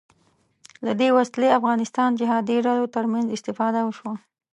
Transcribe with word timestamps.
له 0.85 0.93
دې 0.99 1.09
وسلې 1.17 1.55
افغانستان 1.59 2.09
جهادي 2.19 2.57
ډلو 2.67 2.85
تر 2.95 3.05
منځ 3.13 3.27
استفاده 3.37 3.79
وشوه 3.83 4.15